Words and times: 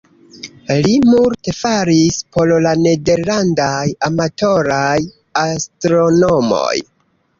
Li 0.85 0.93
multe 1.09 1.53
faris 1.57 2.17
por 2.37 2.53
la 2.67 2.71
nederlandaj 2.87 3.85
amatoraj 4.09 4.99
astronomoj. 5.47 6.77